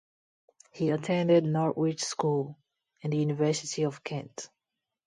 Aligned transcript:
He 0.71 0.89
attended 0.89 1.43
Norwich 1.43 2.03
School 2.03 2.57
and 3.03 3.13
the 3.13 3.17
University 3.17 3.83
of 3.83 4.03
Kent. 4.03 4.49